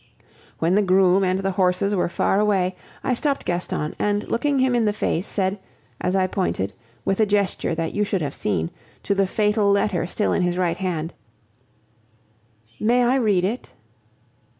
When 0.57 0.73
the 0.73 0.81
groom 0.81 1.23
and 1.23 1.41
the 1.41 1.51
horses 1.51 1.93
were 1.93 2.09
far 2.09 2.39
away, 2.39 2.75
I 3.03 3.13
stopped 3.13 3.45
Gaston, 3.45 3.95
and, 3.99 4.27
looking 4.31 4.57
him 4.57 4.73
in 4.73 4.85
the 4.85 4.93
face, 4.93 5.27
said, 5.27 5.59
as 6.01 6.15
I 6.15 6.25
pointed, 6.25 6.73
with 7.05 7.19
a 7.19 7.27
gesture 7.27 7.75
that 7.75 7.93
you 7.93 8.03
should 8.03 8.23
have 8.23 8.33
seen, 8.33 8.71
to 9.03 9.13
the 9.13 9.27
fatal 9.27 9.69
letter 9.69 10.07
still 10.07 10.33
in 10.33 10.41
his 10.41 10.57
right 10.57 10.77
hand: 10.77 11.13
"May 12.79 13.03
I 13.03 13.17
read 13.17 13.43
it?" 13.45 13.69